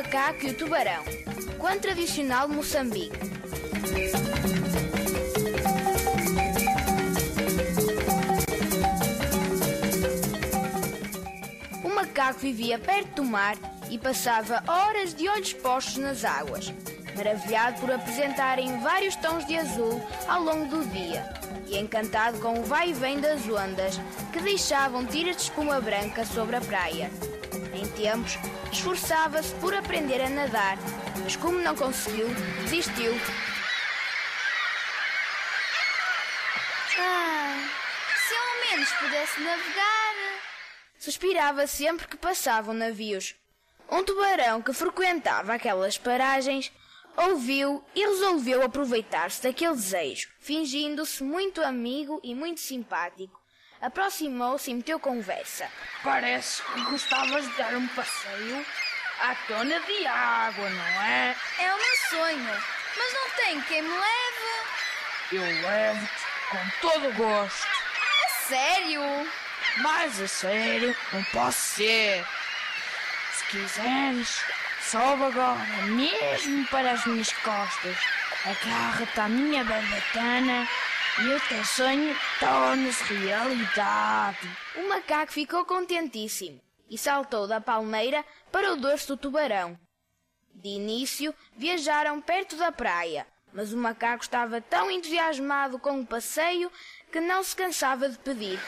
[0.00, 1.04] Macaco e o tubarão.
[1.58, 3.18] Quanto tradicional de Moçambique.
[11.84, 13.56] O macaco vivia perto do mar
[13.90, 16.72] e passava horas de olhos postos nas águas,
[17.14, 21.28] maravilhado por apresentarem vários tons de azul ao longo do dia
[21.66, 24.00] e encantado com o vai e vem das ondas
[24.32, 27.10] que deixavam tiras de espuma branca sobre a praia.
[27.72, 28.36] Em tempos,
[28.72, 30.76] esforçava-se por aprender a nadar,
[31.22, 32.28] mas como não conseguiu,
[32.62, 33.12] desistiu.
[36.98, 37.68] Ah,
[38.28, 40.00] se ao menos pudesse navegar.
[40.98, 43.34] Suspirava sempre que passavam navios.
[43.90, 46.70] Um tubarão que frequentava aquelas paragens
[47.16, 50.28] ouviu e resolveu aproveitar-se daquele desejo.
[50.38, 53.39] Fingindo-se muito amigo e muito simpático,
[53.80, 55.68] aproximou-se e meteu conversa.
[56.02, 58.64] Parece que gostavas de dar um passeio
[59.20, 61.34] à tona de água, não é?
[61.58, 62.62] É o meu sonho,
[62.96, 64.70] mas não tem quem me leve.
[65.32, 67.66] Eu levo-te com todo o gosto.
[68.24, 69.30] É sério?
[69.78, 72.26] Mas a sério, não posso ser.
[73.32, 74.42] Se quiseres,
[74.82, 77.96] sobe agora, mesmo para as minhas costas.
[78.44, 80.66] Agarra-te à minha barbatana
[81.22, 84.48] e o teu sonho torna-se realidade.
[84.76, 89.78] O macaco ficou contentíssimo e saltou da palmeira para o dorso do tubarão.
[90.54, 96.72] De início, viajaram perto da praia, mas o macaco estava tão entusiasmado com o passeio
[97.12, 98.58] que não se cansava de pedir.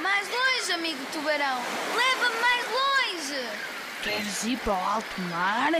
[0.00, 1.58] Mais longe, amigo tubarão.
[1.96, 3.72] Leva-me mais longe.
[4.02, 5.70] Queres ir para o alto mar?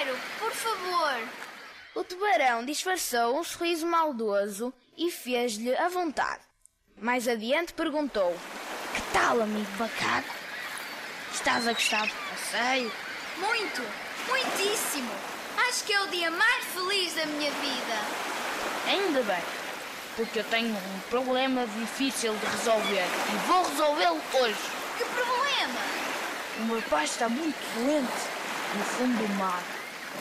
[0.00, 1.28] Quero, por favor.
[1.94, 6.40] O tubarão disfarçou um sorriso maldoso e fez-lhe a vontade.
[6.96, 8.34] Mais adiante perguntou:
[8.94, 10.34] Que tal, amigo macaco?
[11.34, 12.90] Estás a gostar do passeio?
[13.36, 13.82] Muito,
[14.26, 15.10] muitíssimo.
[15.68, 17.98] Acho que é o dia mais feliz da minha vida.
[18.86, 19.42] Ainda bem,
[20.16, 24.70] porque eu tenho um problema difícil de resolver e vou resolvê-lo hoje.
[24.96, 25.80] Que problema?
[26.58, 28.40] O meu pai está muito doente
[28.78, 29.62] no fundo do mar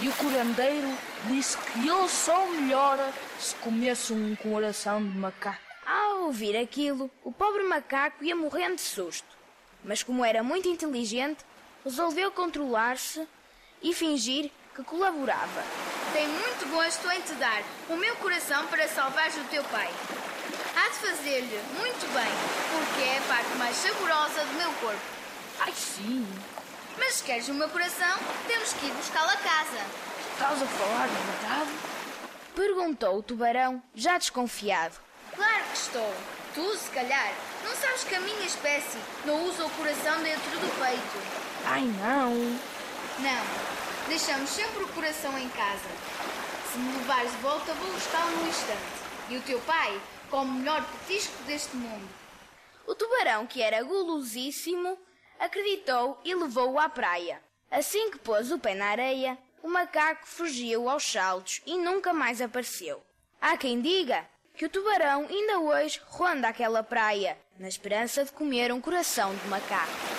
[0.02, 0.88] e o curandeiro
[1.28, 5.60] disse que ele só melhora se comesse um coração de macaco.
[5.86, 9.28] Ao ouvir aquilo, o pobre macaco ia morrendo de susto.
[9.84, 11.44] Mas como era muito inteligente,
[11.84, 13.28] resolveu controlar-se
[13.82, 15.64] e fingir que colaborava.
[16.14, 19.90] Tenho muito gosto em te dar o meu coração para salvares o teu pai.
[20.76, 22.32] Há de fazer-lhe muito bem,
[22.72, 25.02] porque é a parte mais saborosa do meu corpo.
[25.60, 26.26] Ai sim,
[27.00, 28.18] Mas se queres o meu coração,
[28.48, 29.80] temos que ir buscá-lo a casa.
[30.34, 31.70] estás a falar de verdade?
[32.56, 35.00] Perguntou o tubarão, já desconfiado.
[35.36, 36.14] Claro que estou.
[36.54, 37.34] Tu, se calhar,
[37.64, 41.40] não sabes que a minha espécie não usa o coração dentro do peito.
[41.66, 42.34] Ai não,
[43.20, 45.90] Não, deixamos sempre o coração em casa.
[46.72, 49.00] Se me levares de volta, vou buscá-lo num instante.
[49.30, 52.10] E o teu pai come o melhor petisco deste mundo.
[52.88, 54.98] O tubarão, que era gulosíssimo,
[55.40, 57.42] acreditou e levou-o à praia.
[57.72, 62.42] Assim que pôs o pé na areia, o macaco fugiu aos saltos e nunca mais
[62.42, 63.02] apareceu.
[63.42, 68.72] Há quem diga que o tubarão ainda hoje ronda aquela praia, na esperança de comer
[68.74, 70.19] um coração de macaco.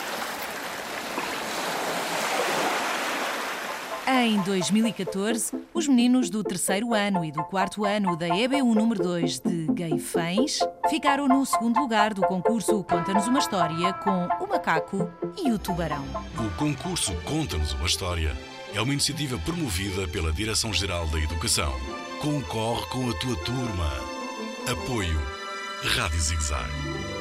[4.13, 9.39] Em 2014, os meninos do terceiro ano e do quarto ano da EB1 número 2
[9.39, 10.59] de Gaifães
[10.89, 15.09] ficaram no segundo lugar do concurso Conta-nos uma História com o macaco
[15.41, 16.05] e o tubarão.
[16.37, 18.37] O concurso Conta-nos uma História
[18.75, 21.73] é uma iniciativa promovida pela Direção-Geral da Educação.
[22.21, 23.91] Concorre com a tua turma.
[24.67, 25.21] Apoio
[25.85, 27.20] Rádio Zigzag.